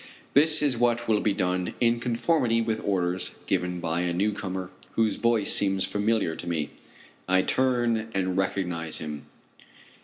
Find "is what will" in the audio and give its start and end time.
0.63-1.19